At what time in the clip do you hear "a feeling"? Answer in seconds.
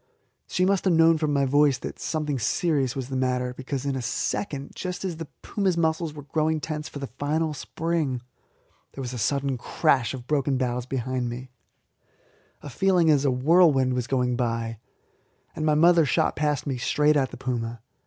12.63-13.11